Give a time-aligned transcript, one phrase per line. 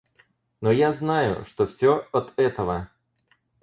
[0.61, 2.89] Но я знаю, что всё от этого...